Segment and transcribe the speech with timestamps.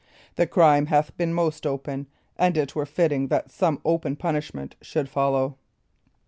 [0.35, 5.07] The crime hath been most open, and it were fitting that some open punishment should
[5.07, 5.57] follow."